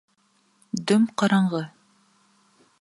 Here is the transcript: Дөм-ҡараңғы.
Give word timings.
Дөм-ҡараңғы. 0.91 1.63